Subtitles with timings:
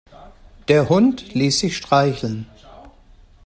[0.67, 2.47] Der Hund ließ sich streicheln.